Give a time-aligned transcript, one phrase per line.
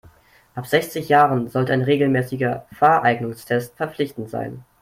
[0.55, 4.65] Ab sechzig Jahren sollte ein regelmäßiger Fahreignungstest verpflichtend sein.